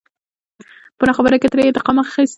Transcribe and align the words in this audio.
په 0.97 1.03
ناخبرۍ 1.07 1.37
کې 1.41 1.47
يې 1.47 1.51
ترې 1.51 1.63
انتقام 1.67 1.95
نه 1.97 2.03
اخست. 2.05 2.29